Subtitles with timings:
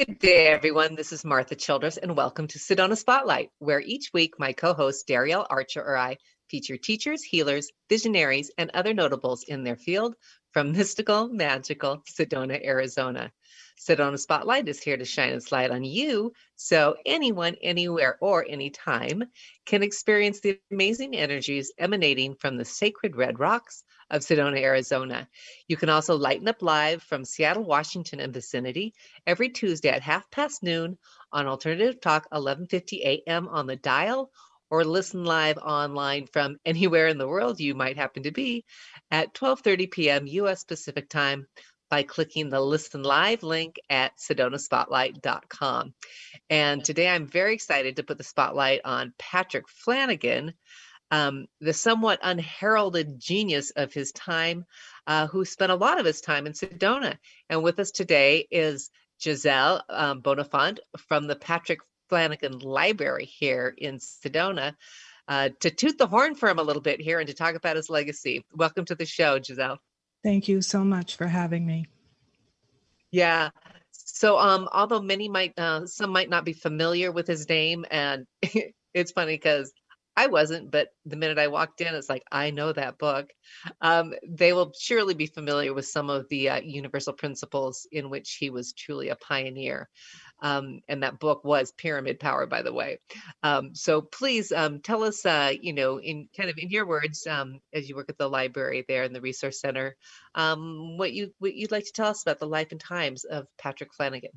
[0.00, 0.94] Good day, everyone.
[0.94, 5.06] This is Martha Childress, and welcome to Sedona Spotlight, where each week my co host
[5.06, 6.16] Darielle Archer or I
[6.48, 10.14] feature teachers, healers, visionaries, and other notables in their field
[10.52, 13.30] from mystical, magical Sedona, Arizona.
[13.80, 19.24] Sedona Spotlight is here to shine its light on you so anyone, anywhere, or anytime
[19.64, 25.26] can experience the amazing energies emanating from the sacred red rocks of Sedona, Arizona.
[25.66, 28.92] You can also lighten up live from Seattle, Washington, and vicinity
[29.26, 30.98] every Tuesday at half past noon
[31.32, 33.48] on Alternative Talk, 11:50 a.m.
[33.48, 34.30] on the dial,
[34.68, 38.66] or listen live online from anywhere in the world you might happen to be
[39.10, 40.26] at 12:30 p.m.
[40.26, 40.64] U.S.
[40.64, 41.46] Pacific Time
[41.90, 45.92] by clicking the listen live link at sedonaspotlight.com.
[46.48, 50.54] And today I'm very excited to put the spotlight on Patrick Flanagan,
[51.10, 54.64] um, the somewhat unheralded genius of his time,
[55.08, 57.18] uh, who spent a lot of his time in Sedona.
[57.48, 60.78] And with us today is Gisele um, Bonenfant
[61.08, 64.76] from the Patrick Flanagan Library here in Sedona.
[65.28, 67.76] Uh, to toot the horn for him a little bit here and to talk about
[67.76, 68.44] his legacy.
[68.52, 69.78] Welcome to the show, Gisele.
[70.22, 71.86] Thank you so much for having me.
[73.10, 73.50] Yeah.
[73.92, 78.26] So, um, although many might, uh, some might not be familiar with his name, and
[78.94, 79.72] it's funny because
[80.16, 83.30] I wasn't, but the minute I walked in, it's like I know that book.
[83.80, 88.36] Um, they will surely be familiar with some of the uh, universal principles in which
[88.38, 89.88] he was truly a pioneer.
[90.42, 92.98] Um, and that book was Pyramid Power, by the way.
[93.42, 97.26] Um, so please um, tell us, uh, you know, in kind of in your words,
[97.26, 99.96] um, as you work at the library there in the Resource Center,
[100.34, 103.46] um, what you what you'd like to tell us about the life and times of
[103.58, 104.30] Patrick Flanagan.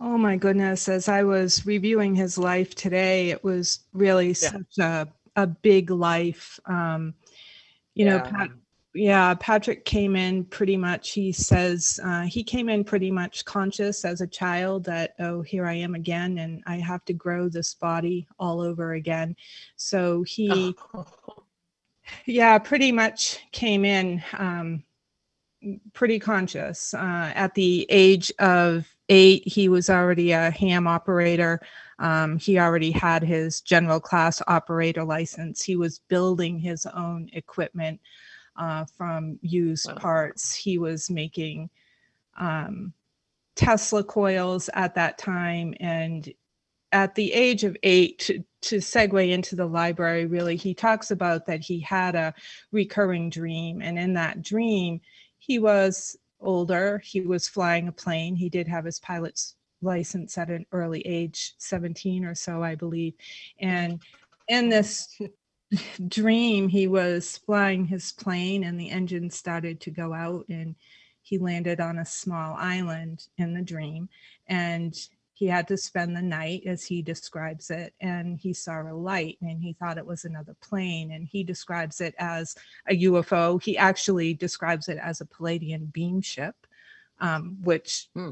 [0.00, 0.88] Oh my goodness!
[0.88, 4.34] As I was reviewing his life today, it was really yeah.
[4.34, 6.58] such a a big life.
[6.66, 7.14] Um,
[7.94, 8.18] you yeah.
[8.18, 8.50] know, Pat,
[8.96, 11.10] yeah, Patrick came in pretty much.
[11.10, 15.66] He says uh, he came in pretty much conscious as a child that, oh, here
[15.66, 19.36] I am again, and I have to grow this body all over again.
[19.76, 21.06] So he, oh.
[22.26, 24.82] yeah, pretty much came in um,
[25.92, 26.94] pretty conscious.
[26.94, 31.60] Uh, at the age of eight, he was already a ham operator.
[31.98, 35.62] Um, he already had his general class operator license.
[35.62, 38.00] He was building his own equipment
[38.58, 39.94] uh, from used wow.
[39.94, 40.54] parts.
[40.54, 41.70] He was making
[42.38, 42.92] um,
[43.54, 45.74] Tesla coils at that time.
[45.80, 46.32] And
[46.92, 51.46] at the age of eight, to, to segue into the library, really, he talks about
[51.46, 52.34] that he had a
[52.72, 53.82] recurring dream.
[53.82, 55.00] And in that dream,
[55.38, 60.50] he was older, he was flying a plane, he did have his pilot's license at
[60.50, 63.14] an early age 17 or so i believe
[63.60, 64.00] and
[64.48, 65.18] in this
[66.08, 70.74] dream he was flying his plane and the engine started to go out and
[71.22, 74.08] he landed on a small island in the dream.
[74.46, 74.96] And
[75.34, 79.36] he had to spend the night as he describes it and he saw a light
[79.42, 81.10] and he thought it was another plane.
[81.10, 82.54] And he describes it as
[82.88, 86.54] a ufo he actually describes it as a Pleiadian beam ship
[87.20, 88.30] um, which hmm.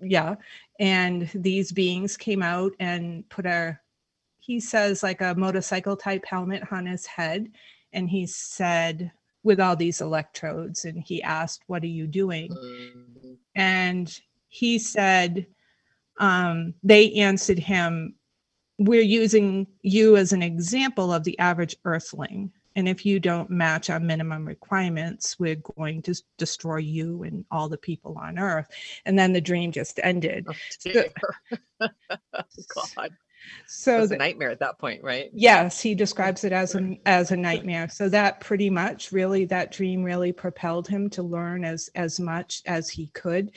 [0.00, 0.36] yeah.
[0.78, 3.78] And these beings came out and put a
[4.50, 7.52] he says like a motorcycle type helmet on his head
[7.92, 9.12] and he said
[9.44, 12.50] with all these electrodes and he asked what are you doing?
[12.50, 13.34] Mm-hmm.
[13.54, 15.46] and he said
[16.18, 18.16] um, they answered him
[18.78, 23.88] we're using you as an example of the average earthling and if you don't match
[23.88, 28.68] our minimum requirements we're going to destroy you and all the people on earth.
[29.06, 30.46] And then the dream just ended.
[30.48, 30.54] Oh,
[32.96, 33.10] god
[33.66, 35.30] so it's a nightmare at that point right?
[35.32, 37.88] Yes he describes it as a as a nightmare.
[37.88, 42.62] So that pretty much really that dream really propelled him to learn as as much
[42.66, 43.52] as he could.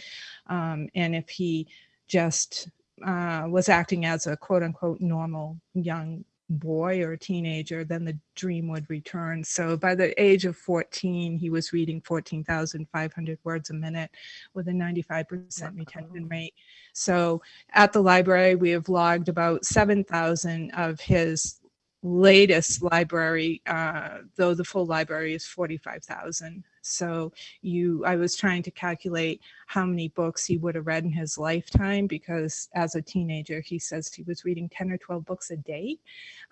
[0.47, 1.67] Um, and if he
[2.07, 2.69] just
[3.05, 6.23] uh, was acting as a quote unquote normal young
[6.59, 9.43] boy or teenager, then the dream would return.
[9.43, 14.11] So by the age of 14, he was reading 14,500 words a minute
[14.53, 16.53] with a 95% retention rate.
[16.93, 17.41] So
[17.71, 21.59] at the library, we have logged about 7,000 of his
[22.03, 26.63] latest library, uh, though the full library is 45,000.
[26.83, 27.31] So
[27.61, 31.37] you, I was trying to calculate how many books he would have read in his
[31.37, 35.57] lifetime because as a teenager, he says he was reading 10 or 12 books a
[35.57, 35.97] day.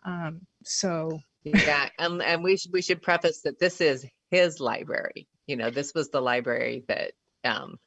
[0.04, 5.28] Um, so yeah, and and we should we should preface that this is his library.
[5.48, 7.14] You know, this was the library that
[7.44, 7.80] um,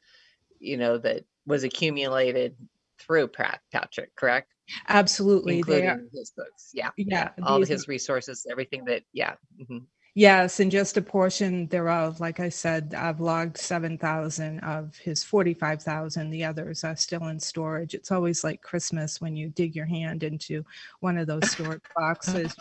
[0.58, 2.56] you know, that was accumulated
[2.98, 4.52] through Patrick, correct?
[4.88, 6.70] Absolutely, including his books.
[6.72, 9.02] Yeah, yeah, all his resources, everything that.
[9.12, 9.34] Yeah.
[9.60, 9.78] Mm-hmm.
[10.16, 12.20] Yes, and just a portion thereof.
[12.20, 16.30] Like I said, I've logged 7,000 of his 45,000.
[16.30, 17.94] The others are still in storage.
[17.94, 20.64] It's always like Christmas when you dig your hand into
[21.00, 22.54] one of those storage boxes.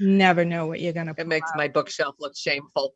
[0.00, 1.56] never know what you're going to It makes out.
[1.56, 2.94] my bookshelf look shameful.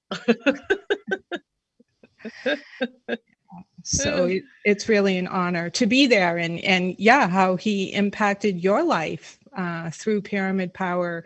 [3.85, 8.63] so it, it's really an honor to be there and and yeah how he impacted
[8.65, 11.25] your life uh, through pyramid power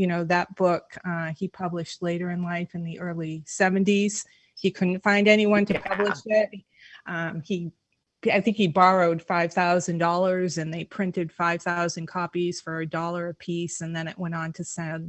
[0.00, 4.24] you know that book uh, he published later in life in the early 70s
[4.58, 6.50] he couldn't find anyone to publish it.
[7.06, 7.70] Um, he
[8.30, 13.80] i think he borrowed $5000 and they printed 5000 copies for a dollar a piece
[13.82, 15.00] and then it went on to sell,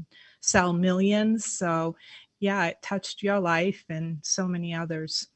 [0.41, 1.45] sell millions.
[1.45, 1.95] So
[2.41, 5.27] yeah it touched your life and so many others.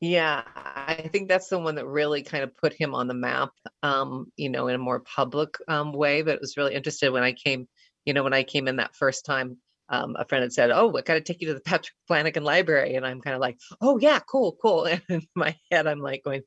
[0.00, 3.50] Yeah, I think that's the one that really kind of put him on the map,
[3.82, 6.22] um, you know, in a more public um, way.
[6.22, 7.66] But it was really interesting when I came,
[8.04, 9.58] you know, when I came in that first time,
[9.90, 12.44] um, a friend had said, "Oh, I got to take you to the Patrick Flanagan
[12.44, 16.00] Library," and I'm kind of like, "Oh yeah, cool, cool." And in my head, I'm
[16.00, 16.42] like going,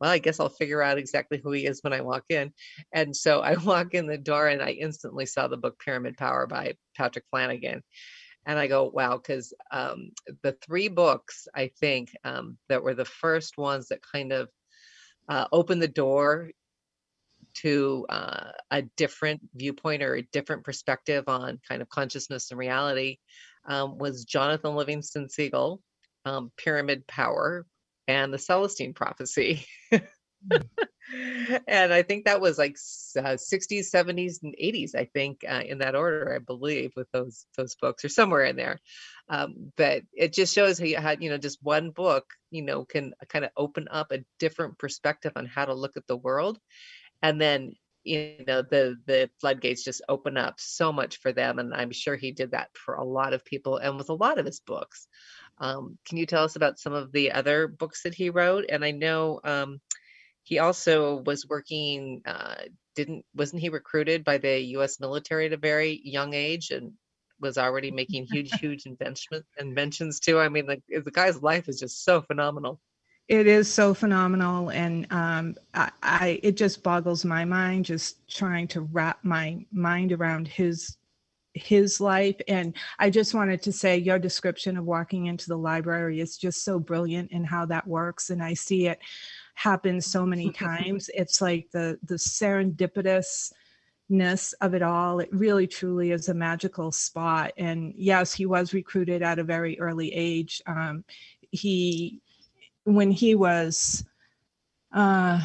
[0.00, 2.52] "Well, I guess I'll figure out exactly who he is when I walk in."
[2.92, 6.46] And so I walk in the door, and I instantly saw the book Pyramid Power
[6.46, 7.82] by Patrick Flanagan
[8.46, 10.10] and I go, wow, because um,
[10.42, 14.48] the three books I think um, that were the first ones that kind of
[15.28, 16.50] uh, opened the door
[17.62, 23.18] to uh, a different viewpoint or a different perspective on kind of consciousness and reality
[23.66, 25.80] um, was Jonathan Livingston Seagull,
[26.24, 27.66] um, Pyramid Power,
[28.08, 29.64] and the Celestine Prophecy.
[29.90, 29.98] Hmm
[31.68, 32.76] and I think that was like
[33.18, 34.94] uh, 60s, 70s, and 80s.
[34.94, 38.56] I think uh, in that order, I believe, with those those books or somewhere in
[38.56, 38.78] there.
[39.28, 42.84] Um, but it just shows how you had, you know, just one book, you know,
[42.84, 46.58] can kind of open up a different perspective on how to look at the world,
[47.22, 47.74] and then
[48.04, 52.16] you know the the floodgates just open up so much for them and i'm sure
[52.16, 55.08] he did that for a lot of people and with a lot of his books.
[55.58, 58.66] Um, can you tell us about some of the other books that he wrote?
[58.68, 59.80] And i know um,
[60.42, 62.56] he also was working uh,
[62.94, 66.92] didn't wasn't he recruited by the US military at a very young age and
[67.40, 70.38] was already making huge huge invention, inventions too?
[70.38, 72.80] I mean the, the guy's life is just so phenomenal
[73.28, 78.68] it is so phenomenal and um, I, I, it just boggles my mind just trying
[78.68, 80.96] to wrap my mind around his
[81.56, 86.18] his life and i just wanted to say your description of walking into the library
[86.18, 88.98] is just so brilliant and how that works and i see it
[89.54, 91.08] happen so many times.
[91.14, 95.20] It's like the the serendipitousness of it all.
[95.20, 97.52] It really truly is a magical spot.
[97.56, 100.60] And yes, he was recruited at a very early age.
[100.66, 101.04] Um,
[101.50, 102.20] he
[102.84, 104.04] when he was
[104.92, 105.40] uh,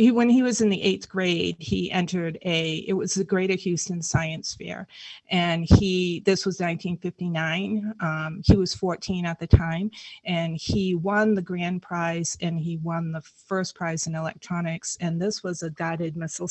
[0.00, 3.54] he, when he was in the eighth grade, he entered a, it was the Greater
[3.54, 4.86] Houston Science Fair.
[5.30, 7.94] And he, this was 1959.
[8.00, 9.90] Um, he was 14 at the time.
[10.24, 14.96] And he won the grand prize and he won the first prize in electronics.
[15.00, 16.48] And this was a guided missile,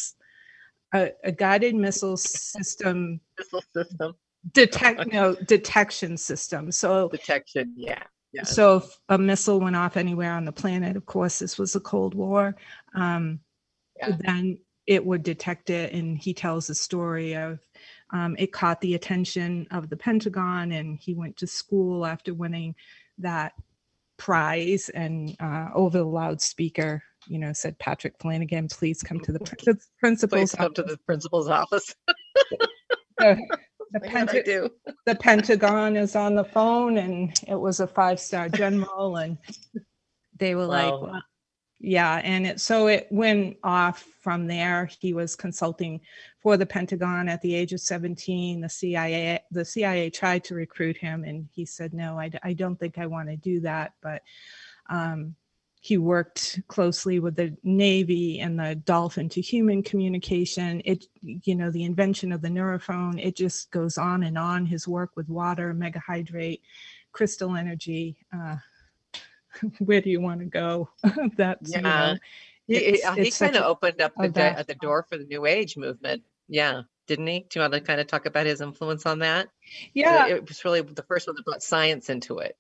[0.94, 3.20] a, a guided missile system.
[3.38, 4.16] Missile system.
[4.54, 6.72] Detect, no, detection system.
[6.72, 8.04] So detection, yeah.
[8.44, 11.80] So if a missile went off anywhere on the planet, of course, this was the
[11.80, 12.56] Cold War,
[12.94, 13.40] um,
[13.98, 14.16] yeah.
[14.20, 15.94] then it would detect it.
[15.94, 17.60] And he tells the story of
[18.12, 22.76] um, it caught the attention of the Pentagon, and he went to school after winning
[23.18, 23.54] that
[24.18, 29.40] prize and uh, over the loudspeaker you know said patrick flanagan please come to the
[30.00, 30.76] principal's please come office.
[30.76, 31.96] to the principal's office
[33.92, 34.70] the, Penta-
[35.06, 39.38] the Pentagon is on the phone, and it was a five star general, and
[40.38, 41.00] they were wow.
[41.00, 41.22] like, well,
[41.80, 44.90] yeah, and it so it went off from there.
[45.00, 46.02] He was consulting
[46.42, 48.62] for the Pentagon at the age of 17.
[48.62, 52.78] The CIA the CIA tried to recruit him, and he said, no, I, I don't
[52.78, 54.22] think I want to do that, but.
[54.92, 55.36] Um,
[55.82, 60.82] he worked closely with the Navy and the dolphin to human communication.
[60.84, 64.66] It, you know, the invention of the neurophone, it just goes on and on.
[64.66, 66.62] His work with water, megahydrate,
[67.14, 68.18] crystal energy.
[68.34, 68.58] Uh,
[69.80, 70.90] where do you want to go?
[71.38, 71.78] That's, yeah.
[72.68, 75.46] You know, he, he kind of opened up the, da- the door for the New
[75.46, 76.24] Age movement.
[76.48, 77.40] Yeah didn't he?
[77.40, 79.50] Do you want to kind of talk about his influence on that?
[79.96, 80.28] Yeah.
[80.28, 82.56] It was really the first one that brought science into it.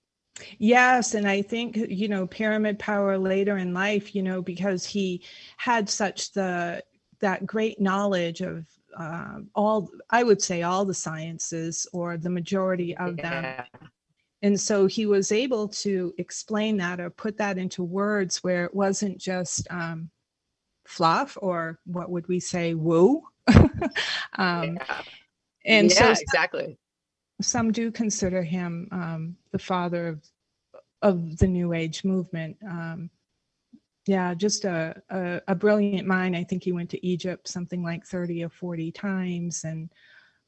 [0.57, 5.23] Yes, and I think you know pyramid power later in life, you know, because he
[5.57, 6.83] had such the
[7.19, 8.65] that great knowledge of
[8.97, 13.29] uh, all I would say all the sciences or the majority of yeah.
[13.29, 13.89] them.
[14.41, 18.73] And so he was able to explain that or put that into words where it
[18.73, 20.09] wasn't just um,
[20.85, 23.21] fluff or what would we say, woo.
[24.37, 25.01] um, yeah.
[25.65, 26.77] And yeah, so exactly
[27.41, 30.23] some do consider him um, the father of
[31.01, 32.57] of the New Age movement.
[32.67, 33.09] Um,
[34.05, 36.35] yeah, just a, a, a brilliant mind.
[36.35, 39.89] I think he went to Egypt something like thirty or forty times, and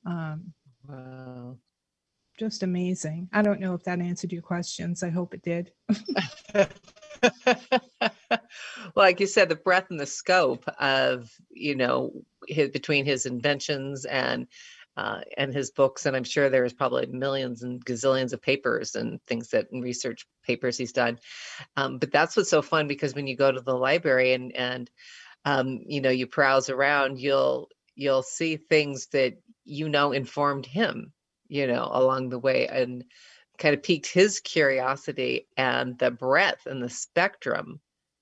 [0.05, 0.53] um,
[0.87, 1.57] wow,
[2.37, 3.29] just amazing.
[3.31, 5.03] I don't know if that answered your questions.
[5.03, 5.71] I hope it did.
[8.95, 12.11] like you said, the breadth and the scope of you know
[12.47, 14.47] his, between his inventions and
[15.01, 19.19] uh, and his books, and I'm sure there's probably millions and gazillions of papers and
[19.25, 21.17] things that and research papers he's done.
[21.75, 24.91] Um, but that's what's so fun because when you go to the library and and
[25.43, 31.13] um, you know you browse around, you'll you'll see things that you know informed him,
[31.47, 33.03] you know, along the way, and
[33.57, 37.79] kind of piqued his curiosity and the breadth and the spectrum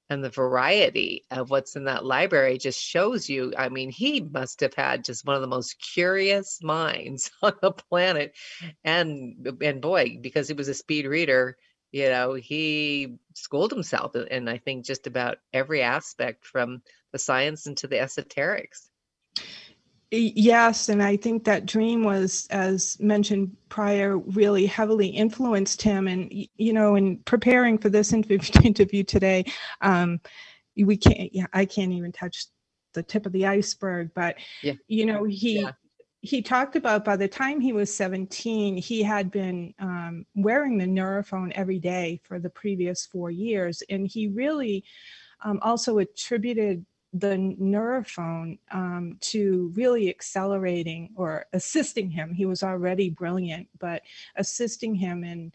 [0.10, 4.62] and the variety of what's in that library just shows you i mean he must
[4.62, 8.36] have had just one of the most curious minds on the planet.
[8.84, 11.58] And and boy because he was a speed reader
[11.92, 17.66] you know he schooled himself and i think just about every aspect from the science
[17.66, 18.90] into the esoterics
[20.12, 26.08] Yes, and I think that dream was, as mentioned prior, really heavily influenced him.
[26.08, 28.12] And you know, in preparing for this
[28.64, 29.46] interview today,
[29.82, 30.20] um,
[30.76, 31.34] we can't.
[31.34, 32.48] Yeah, I can't even touch
[32.94, 34.10] the tip of the iceberg.
[34.16, 34.74] But yeah.
[34.88, 35.74] you know, he yeah.
[36.22, 40.88] he talked about by the time he was 17, he had been um, wearing the
[40.88, 44.84] Neurophone every day for the previous four years, and he really
[45.44, 52.34] um, also attributed the neurophone um, to really accelerating or assisting him.
[52.34, 54.04] He was already brilliant, but
[54.36, 55.52] assisting him in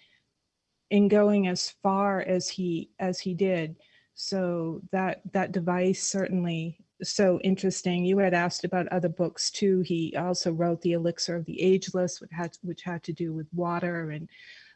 [0.90, 3.76] in going as far as he as he did.
[4.14, 8.04] So that that device certainly so interesting.
[8.04, 9.80] You had asked about other books too.
[9.80, 13.46] He also wrote The Elixir of the Ageless, which had which had to do with
[13.52, 14.28] water and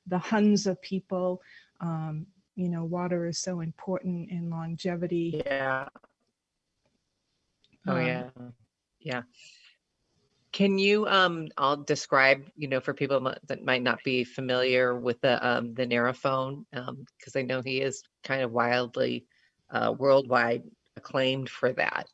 [0.07, 1.43] the Hunza people.
[1.81, 5.43] Um, you know, water is so important in longevity.
[5.47, 5.89] Yeah.
[7.89, 8.29] Oh um, yeah,
[9.01, 9.23] yeah.
[10.53, 15.21] Can you um I'll describe, you know, for people that might not be familiar with
[15.21, 19.27] the um the Neurophone, um, because I know he is kind of wildly
[19.71, 20.63] uh worldwide
[20.97, 22.07] acclaimed for that.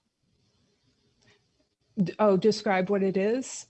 [2.19, 3.66] Oh, describe what it is.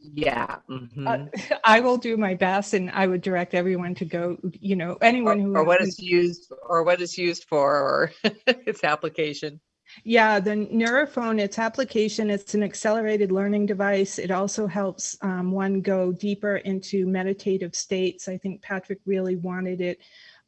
[0.00, 0.56] Yeah.
[0.68, 1.06] Mm-hmm.
[1.06, 1.18] Uh,
[1.64, 5.40] I will do my best and I would direct everyone to go, you know, anyone
[5.40, 8.12] or, who or what is used or what is used for or
[8.46, 9.60] its application.
[10.04, 14.18] Yeah, the Neurophone, its application, it's an accelerated learning device.
[14.18, 18.28] It also helps um, one go deeper into meditative states.
[18.28, 19.98] I think Patrick really wanted it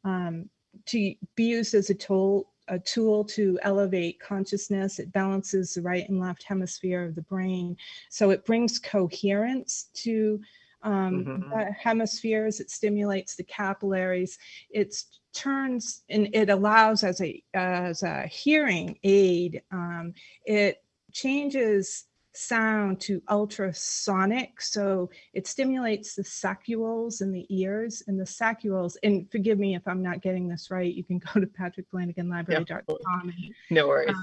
[0.03, 0.49] um,
[0.87, 4.99] to be used as a tool, a tool to elevate consciousness.
[4.99, 7.77] It balances the right and left hemisphere of the brain.
[8.09, 10.39] So it brings coherence to
[10.83, 11.71] um, mm-hmm.
[11.81, 12.59] hemispheres.
[12.59, 14.37] It stimulates the capillaries.
[14.69, 14.95] it
[15.33, 20.13] turns and it allows as a as a hearing aid um,
[20.45, 28.25] it changes sound to ultrasonic so it stimulates the saccules in the ears and the
[28.25, 33.33] saccules and forgive me if i'm not getting this right you can go to patrickflanaganlibrary.com
[33.69, 34.15] no worries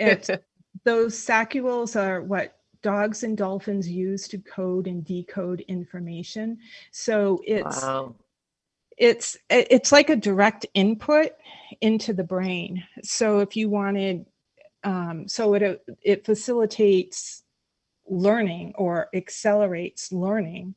[0.00, 0.38] um,
[0.84, 2.56] those saccules are what
[2.86, 6.56] dogs and dolphins use to code and decode information.
[6.92, 8.14] So it's wow.
[8.96, 11.32] it's it's like a direct input
[11.80, 12.84] into the brain.
[13.02, 14.24] So if you wanted
[14.84, 17.42] um, so it it facilitates
[18.06, 20.76] learning or accelerates learning.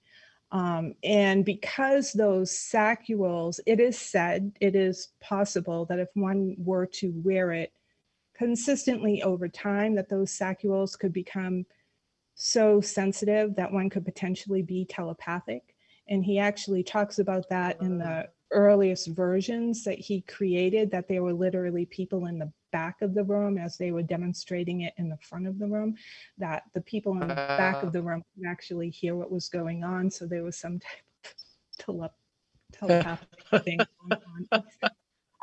[0.51, 6.88] Um, and because those saccules it is said it is possible that if one were
[6.88, 7.72] to wear it
[8.36, 11.68] consistently over time that those saccules could become
[12.41, 15.75] so sensitive that one could potentially be telepathic.
[16.08, 21.22] And he actually talks about that in the earliest versions that he created that there
[21.22, 25.10] were literally people in the back of the room as they were demonstrating it in
[25.10, 25.96] the front of the room
[26.38, 29.84] that the people in the back of the room could actually hear what was going
[29.84, 30.10] on.
[30.10, 32.13] So there was some type of tele-
[32.72, 33.27] telepathic
[33.65, 33.79] thing
[34.10, 34.63] going on.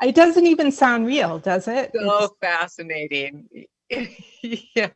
[0.01, 1.91] It doesn't even sound real does it?
[1.93, 3.47] So it's- fascinating
[4.43, 4.89] yeah.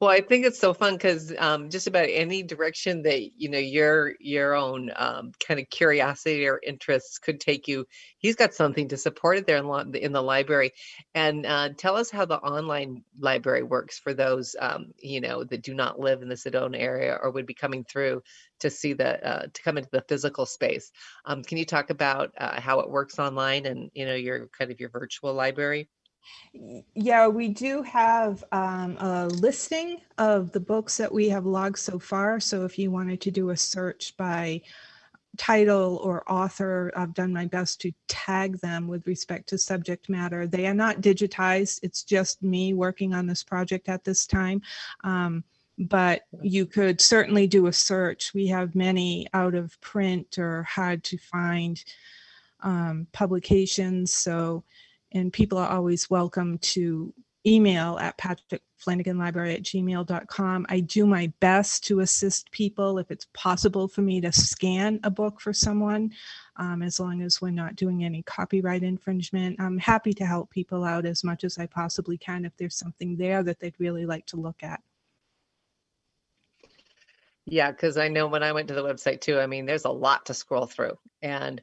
[0.00, 3.58] Well i think it's so fun because um, just about any direction that you know
[3.58, 7.86] your your own um, kind of curiosity or interests could take you
[8.18, 10.72] he's got something to support it there in, in the library.
[11.14, 15.62] And uh, tell us how the online library works for those um, you know that
[15.62, 18.22] do not live in the sedona area or would be coming through
[18.60, 20.92] to see the uh, to come into the physical space.
[21.24, 24.70] Um, can you talk about uh, how it works online and you know your kind
[24.70, 25.88] of your virtual library
[26.94, 31.98] Yeah, we do have um, a listing of the books that we have logged so
[31.98, 32.40] far.
[32.40, 34.62] So if you wanted to do a search by
[35.36, 40.46] title or author, I've done my best to tag them with respect to subject matter.
[40.46, 44.62] They are not digitized, it's just me working on this project at this time.
[45.04, 45.44] Um,
[45.78, 48.32] but you could certainly do a search.
[48.32, 51.82] We have many out of print or hard to find
[52.62, 54.12] um, publications.
[54.12, 54.64] So,
[55.12, 57.12] and people are always welcome to
[57.46, 60.66] email at patrickflanaganlibrary at gmail.com.
[60.68, 65.10] I do my best to assist people if it's possible for me to scan a
[65.10, 66.10] book for someone,
[66.56, 69.60] um, as long as we're not doing any copyright infringement.
[69.60, 73.16] I'm happy to help people out as much as I possibly can if there's something
[73.16, 74.80] there that they'd really like to look at.
[77.48, 79.90] Yeah, because I know when I went to the website too, I mean, there's a
[79.90, 80.98] lot to scroll through.
[81.22, 81.62] And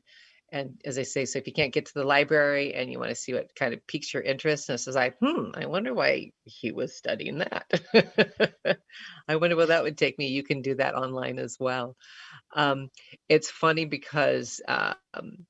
[0.54, 3.10] and as I say, so if you can't get to the library and you want
[3.10, 6.32] to see what kind of piques your interest, and says, like, hmm, I wonder why
[6.44, 7.72] he was studying that.
[9.28, 10.28] I wonder where that would take me.
[10.28, 11.98] You can do that online as well.
[12.56, 12.92] Um,
[13.28, 15.48] it's funny because um,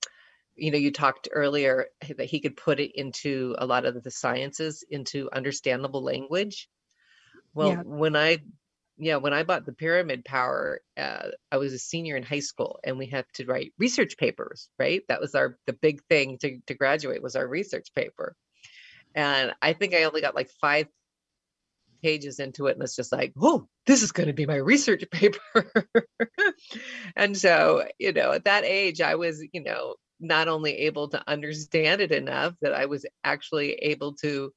[0.56, 4.12] you know you talked earlier that he could put it into a lot of the
[4.12, 6.70] sciences into understandable language.
[7.54, 7.82] Well, yeah.
[7.84, 8.38] when I
[9.06, 12.80] yeah, when I bought the Pyramid Power, uh, I was a senior in high school,
[12.84, 14.70] and we had to write research papers.
[14.80, 18.36] Right, that was our the big thing to to graduate was our research paper,
[19.16, 20.88] and I think I only got like five
[22.02, 25.04] pages into it, and it's just like, oh, this is going to be my research
[25.12, 25.72] paper.
[27.16, 31.24] and so, you know, at that age, I was, you know, not only able to
[31.30, 34.52] understand it enough that I was actually able to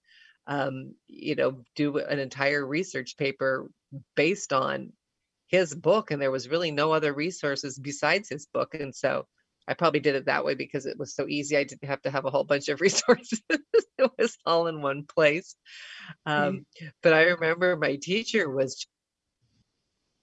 [0.47, 3.69] um, you know, do an entire research paper
[4.15, 4.93] based on
[5.49, 9.25] his book and there was really no other resources besides his book and so
[9.69, 11.57] i probably did it that way because it was so easy.
[11.57, 13.41] I didn't have to have a whole bunch of resources.
[13.49, 15.57] It was all in one place.
[16.27, 16.67] Um,
[17.03, 18.87] but i remember my teacher was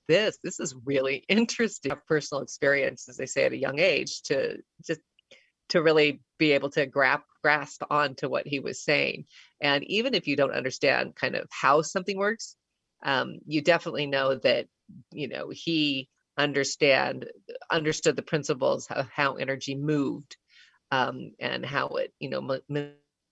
[0.08, 1.94] this this is really interesting.
[2.08, 5.02] Personal experience as they say at a young age to just
[5.70, 9.26] to really be able to grasp grasp onto what he was saying.
[9.62, 12.56] And even if you don't understand kind of how something works
[13.04, 14.68] um, you definitely know that
[15.12, 17.26] you know he understand
[17.72, 20.36] understood the principles of how energy moved
[20.92, 22.82] um, and how it you know ma-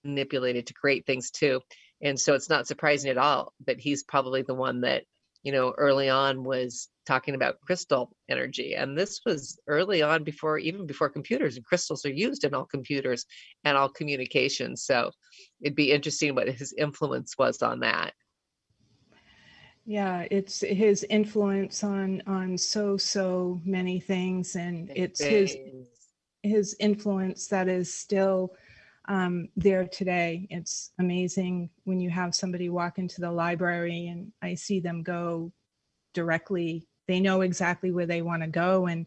[0.04, 1.60] manipulated to create things too.
[2.00, 5.04] And so it's not surprising at all that he's probably the one that
[5.42, 8.74] you know early on was talking about crystal energy.
[8.74, 12.66] And this was early on before even before computers and crystals are used in all
[12.66, 13.26] computers
[13.64, 14.84] and all communications.
[14.84, 15.10] So
[15.60, 18.12] it'd be interesting what his influence was on that
[19.84, 25.56] yeah it's his influence on on so so many things and it's his
[26.42, 28.52] his influence that is still
[29.08, 30.46] um, there today.
[30.50, 35.52] It's amazing when you have somebody walk into the library and i see them go
[36.14, 39.06] directly they know exactly where they want to go and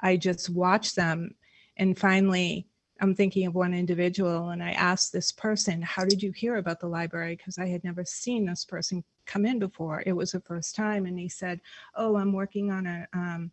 [0.00, 1.34] i just watch them.
[1.76, 2.66] And finally
[3.00, 6.80] i'm thinking of one individual and i asked this person how did you hear about
[6.80, 10.02] the library because i had never seen this person come in before.
[10.04, 11.06] It was the first time.
[11.06, 11.60] And he said,
[11.94, 13.52] Oh, I'm working on a, um,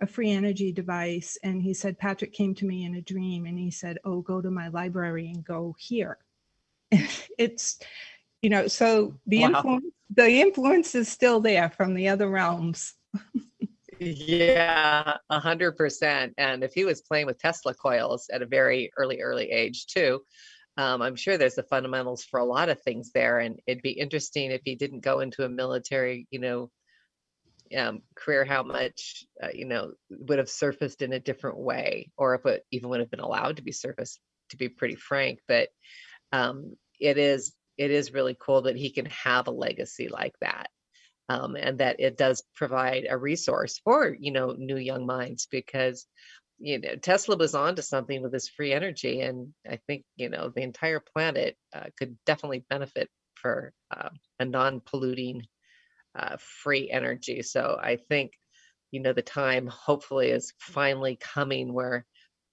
[0.00, 1.36] a free energy device.
[1.42, 4.40] And he said, Patrick came to me in a dream and he said, Oh, go
[4.40, 6.16] to my library and go here.
[6.90, 7.80] it's,
[8.40, 9.48] you know, so the wow.
[9.48, 12.94] influence, the influence is still there from the other realms.
[14.00, 16.34] yeah, a hundred percent.
[16.38, 20.22] And if he was playing with Tesla coils at a very early, early age too,
[20.76, 23.90] um, I'm sure there's the fundamentals for a lot of things there, and it'd be
[23.90, 26.70] interesting if he didn't go into a military, you know,
[27.76, 32.34] um, career, how much uh, you know would have surfaced in a different way, or
[32.34, 34.18] if it even would have been allowed to be surfaced.
[34.48, 35.68] To be pretty frank, but
[36.32, 40.70] um, it is it is really cool that he can have a legacy like that.
[41.30, 46.06] Um, and that it does provide a resource for you know new young minds because
[46.58, 50.50] you know tesla was onto something with this free energy and i think you know
[50.54, 55.42] the entire planet uh, could definitely benefit for uh, a non-polluting
[56.18, 57.42] uh, free energy.
[57.42, 58.32] So i think
[58.90, 62.04] you know the time hopefully is finally coming where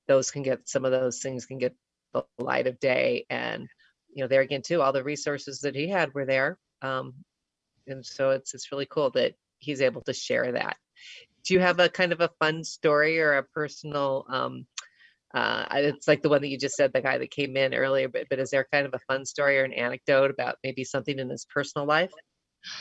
[0.08, 1.76] those can get some of those things can get
[2.14, 3.26] the light of day.
[3.30, 3.68] And
[4.14, 7.14] you know there again too all the resources that he had were there um,
[7.88, 10.78] and so it's it's really cool that he's able to share that.
[11.46, 14.66] Do you have a kind of a fun story or a personal um
[15.34, 18.08] uh it's like the one that you just said the guy that came in earlier
[18.08, 21.20] but but is there kind of a fun story or an anecdote about maybe something
[21.20, 22.12] in his personal life?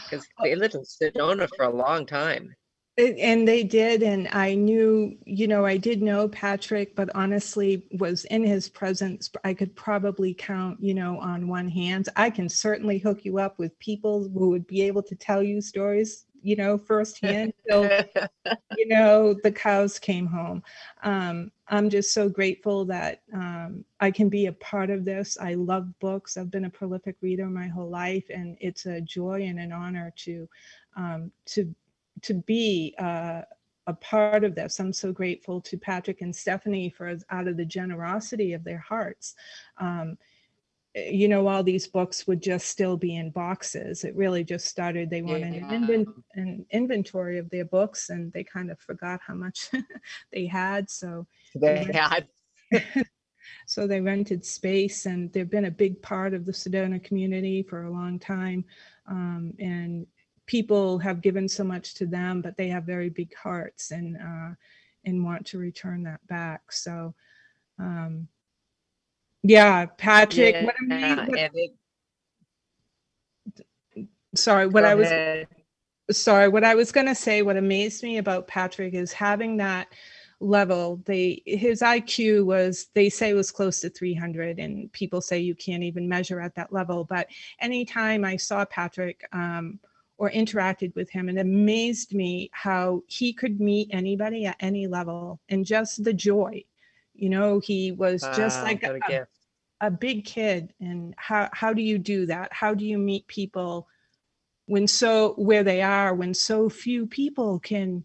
[0.08, 2.54] Because they lived in sedona for a long time
[2.98, 8.24] and they did and i knew you know i did know patrick but honestly was
[8.26, 12.08] in his presence i could probably count you know on one hand.
[12.16, 15.60] I can certainly hook you up with people who would be able to tell you
[15.60, 17.52] stories you know firsthand.
[17.68, 17.82] So
[18.76, 20.62] you know the cows came home.
[21.02, 25.36] Um, i'm just so grateful that um, i can be a part of this.
[25.40, 26.36] I love books.
[26.36, 30.12] I've been a prolific reader my whole life and it's a joy and an honor
[30.24, 30.48] to
[30.96, 31.74] um, to
[32.22, 33.42] to be uh,
[33.86, 34.80] a part of this.
[34.80, 39.34] I'm so grateful to Patrick and Stephanie for out of the generosity of their hearts.
[39.78, 40.18] Um,
[40.94, 44.04] eh, you know, all these books would just still be in boxes.
[44.04, 45.08] It really just started.
[45.08, 45.72] They wanted yeah.
[45.72, 49.70] an, an, inventory of their books, and they kind of forgot how much
[50.32, 50.90] they had.
[50.90, 52.26] So they had.
[53.66, 57.84] so they rented space, and they've been a big part of the Sedona community for
[57.84, 58.64] a long time.
[59.08, 60.06] Um, and
[60.46, 64.54] people have given so much to them, but they have very big hearts and uh,
[65.04, 66.72] and want to return that back.
[66.72, 67.14] So,
[67.78, 68.28] um,
[69.42, 70.54] yeah, Patrick.
[70.54, 71.72] Yeah, what I mean, it,
[74.34, 75.48] sorry, what I was ahead.
[76.10, 77.42] sorry, what I was going to say.
[77.42, 79.88] What amazed me about Patrick is having that
[80.38, 85.54] level they his iq was they say was close to 300 and people say you
[85.54, 87.26] can't even measure at that level but
[87.60, 89.78] anytime i saw patrick um,
[90.18, 95.40] or interacted with him and amazed me how he could meet anybody at any level
[95.48, 96.64] and just the joy.
[97.14, 99.26] You know he was just like a, a,
[99.86, 102.52] a, big kid and how how do you do that?
[102.52, 103.88] How do you meet people
[104.66, 108.04] when so where they are when so few people can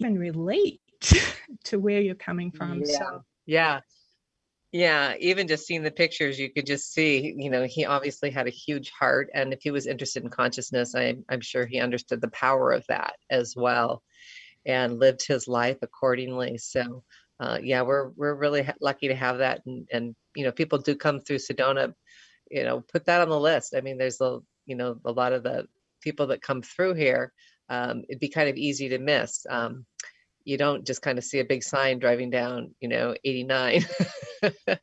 [0.00, 0.82] even relate
[1.64, 2.82] to where you're coming from?
[2.84, 2.98] Yeah.
[2.98, 3.80] so yeah
[4.74, 8.48] yeah, even just seeing the pictures, you could just see, you know, he obviously had
[8.48, 9.30] a huge heart.
[9.32, 12.84] And if he was interested in consciousness, I, I'm sure he understood the power of
[12.88, 14.02] that as well
[14.66, 16.58] and lived his life accordingly.
[16.58, 17.04] So,
[17.38, 19.60] uh, yeah, we're, we're really lucky to have that.
[19.64, 21.94] And, and, you know, people do come through Sedona,
[22.50, 23.76] you know, put that on the list.
[23.76, 25.68] I mean, there's a, you know, a lot of the
[26.00, 27.32] people that come through here,
[27.68, 29.46] um, it'd be kind of easy to miss.
[29.48, 29.86] Um,
[30.44, 33.86] you don't just kind of see a big sign driving down, you know, 89.
[34.64, 34.78] but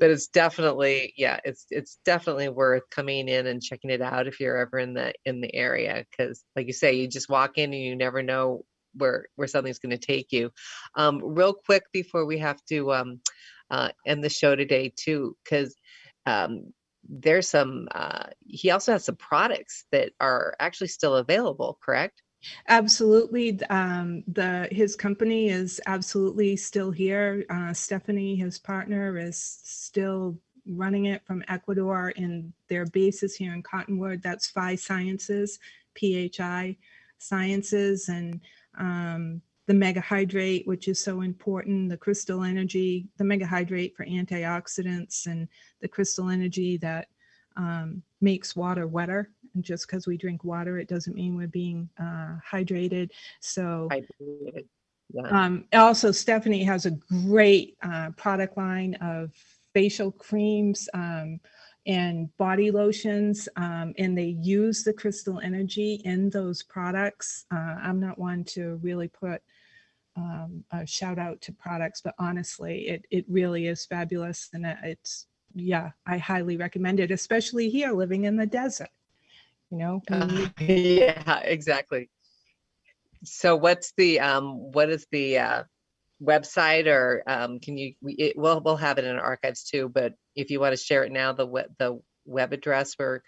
[0.00, 4.56] it's definitely, yeah, it's it's definitely worth coming in and checking it out if you're
[4.56, 6.04] ever in the in the area.
[6.16, 9.78] Cause like you say, you just walk in and you never know where where something's
[9.78, 10.50] going to take you.
[10.94, 13.20] Um, real quick before we have to um,
[13.70, 15.74] uh, end the show today too, because
[16.26, 16.72] um,
[17.08, 17.88] there's some.
[17.92, 22.22] Uh, he also has some products that are actually still available, correct?
[22.68, 23.60] Absolutely.
[23.70, 27.44] Um, the his company is absolutely still here.
[27.50, 33.54] Uh, Stephanie, his partner, is still running it from Ecuador, and their base is here
[33.54, 34.22] in Cottonwood.
[34.22, 35.58] That's Phi Sciences,
[35.98, 36.76] PHI
[37.18, 38.40] Sciences, and
[38.78, 45.48] um, the megahydrate, which is so important, the crystal energy, the megahydrate for antioxidants, and
[45.80, 47.08] the crystal energy that
[47.56, 49.30] um, makes water wetter.
[49.60, 53.10] Just because we drink water, it doesn't mean we're being uh, hydrated.
[53.40, 54.66] So, hydrated.
[55.12, 55.22] Yeah.
[55.28, 59.30] Um, also, Stephanie has a great uh, product line of
[59.72, 61.38] facial creams um,
[61.86, 67.44] and body lotions, um, and they use the crystal energy in those products.
[67.52, 69.42] Uh, I'm not one to really put
[70.16, 75.26] um, a shout out to products, but honestly, it it really is fabulous, and it's
[75.54, 78.88] yeah, I highly recommend it, especially here living in the desert.
[79.70, 80.02] You know.
[80.10, 82.10] Uh, yeah, exactly.
[83.24, 85.62] So what's the um what is the uh
[86.22, 89.88] website or um can you we, it, we'll we'll have it in our archives too,
[89.88, 93.22] but if you want to share it now the web the web address where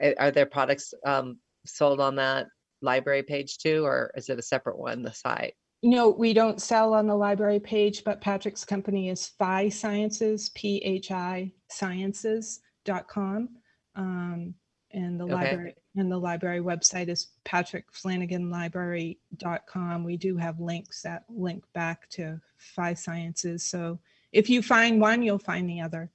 [0.00, 2.46] eh, are there products um sold on that
[2.80, 5.54] library page too or is it a separate one the site?
[5.82, 10.78] No, we don't sell on the library page, but Patrick's company is Phi Sciences, P
[10.78, 13.48] H I Sciences.com.
[13.94, 14.54] Um,
[14.92, 15.34] and the okay.
[15.34, 20.04] library and the library website is patrickflanaganlibrary.com.
[20.04, 23.64] We do have links that link back to Phi Sciences.
[23.64, 23.98] So
[24.32, 26.10] if you find one, you'll find the other.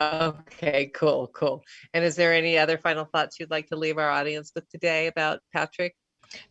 [0.00, 1.62] Okay, cool, cool.
[1.92, 5.06] And is there any other final thoughts you'd like to leave our audience with today
[5.06, 5.94] about Patrick?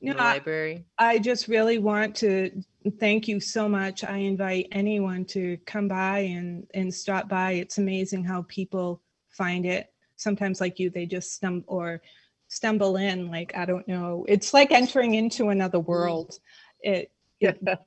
[0.02, 0.86] No, library.
[0.98, 2.64] I, I just really want to
[3.00, 4.04] thank you so much.
[4.04, 7.54] I invite anyone to come by and and stop by.
[7.54, 9.93] It's amazing how people find it.
[10.24, 12.02] Sometimes, like you, they just stumble or
[12.48, 13.30] stumble in.
[13.30, 14.26] Like I don't know.
[14.28, 15.86] It's like entering into another mm.
[15.86, 16.40] world.
[16.82, 17.12] It
[17.44, 17.80] it,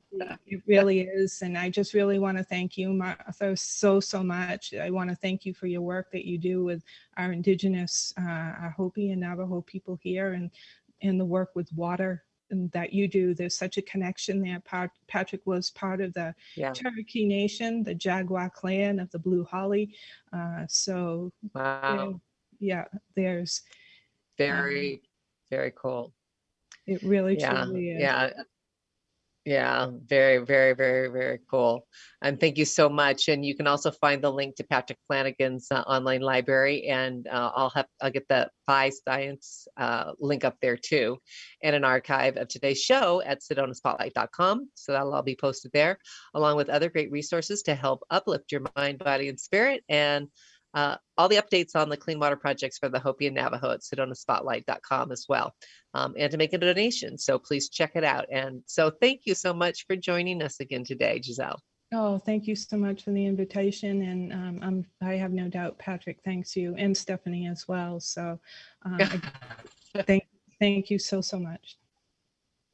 [0.47, 1.41] it really is.
[1.41, 4.75] And I just really want to thank you, Martha, so, so much.
[4.75, 6.83] I want to thank you for your work that you do with
[7.17, 8.23] our Indigenous, uh,
[8.61, 10.51] our Hopi and Navajo people here and
[11.01, 13.35] in the work with water that you do.
[13.35, 14.63] There's such a connection there.
[15.09, 16.73] Patrick was part of the yeah.
[16.73, 19.95] Cherokee Nation, the Jaguar clan of the Blue Holly.
[20.33, 22.21] Uh, so, wow.
[22.61, 23.63] Yeah, there's
[24.39, 25.01] very, um,
[25.51, 26.13] very cool.
[26.87, 28.01] It really, yeah, truly is.
[28.01, 28.31] Yeah.
[29.47, 31.87] Yeah, very, very, very, very cool.
[32.21, 33.29] And thank you so much.
[33.29, 37.53] And you can also find the link to Patrick Flanagan's uh, online library, and uh,
[37.55, 41.19] I'll have I'll get the Phi Science uh, link up there too,
[41.63, 44.69] and an archive of today's show at SedonaSpotlight.com.
[44.75, 46.01] So that'll all be posted there,
[46.35, 49.85] along with other great resources to help uplift your mind, body, and spirit.
[49.89, 50.27] And
[50.77, 53.81] uh, all the updates on the clean water projects for the Hopi and Navajo at
[53.81, 55.55] SedonaSpotlight.com as well,
[55.95, 57.17] um, and to make a donation.
[57.17, 58.27] So please check it out.
[58.31, 61.59] And so thank you so much for joining us again today, Gisele.
[61.95, 64.03] Oh, thank you so much for the invitation.
[64.03, 67.99] And um, I'm, I have no doubt Patrick thanks you and Stephanie as well.
[67.99, 68.39] So
[68.85, 68.99] um,
[70.07, 70.27] thank,
[70.61, 71.79] thank you so, so much.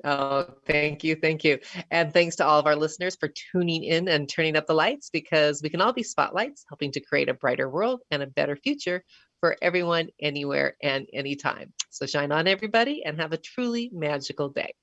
[0.04, 1.14] Oh, thank you.
[1.14, 1.58] Thank you.
[1.90, 5.10] And thanks to all of our listeners for tuning in and turning up the lights
[5.10, 8.56] because we can all be spotlights helping to create a brighter world and a better
[8.56, 9.04] future
[9.40, 11.72] for everyone, anywhere, and anytime.
[11.90, 14.74] So shine on, everybody, and have a truly magical day.